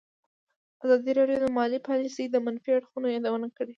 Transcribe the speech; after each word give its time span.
ازادي 0.83 1.11
راډیو 1.19 1.37
د 1.43 1.45
مالي 1.57 1.79
پالیسي 1.87 2.25
د 2.29 2.35
منفي 2.45 2.69
اړخونو 2.73 3.07
یادونه 3.15 3.47
کړې. 3.57 3.69